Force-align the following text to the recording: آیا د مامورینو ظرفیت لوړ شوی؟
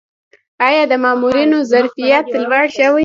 آیا 0.67 0.83
د 0.91 0.93
مامورینو 1.03 1.57
ظرفیت 1.71 2.25
لوړ 2.43 2.65
شوی؟ 2.77 2.99